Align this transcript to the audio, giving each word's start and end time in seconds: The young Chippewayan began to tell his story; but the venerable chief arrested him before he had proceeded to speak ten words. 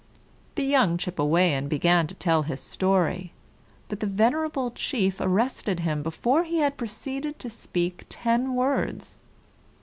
The 0.55 0.63
young 0.63 0.97
Chippewayan 0.97 1.67
began 1.67 2.07
to 2.07 2.15
tell 2.15 2.41
his 2.41 2.59
story; 2.59 3.33
but 3.87 3.99
the 3.99 4.07
venerable 4.07 4.71
chief 4.71 5.17
arrested 5.21 5.81
him 5.81 6.01
before 6.01 6.43
he 6.43 6.57
had 6.57 6.75
proceeded 6.75 7.37
to 7.37 7.51
speak 7.51 8.05
ten 8.09 8.55
words. 8.55 9.19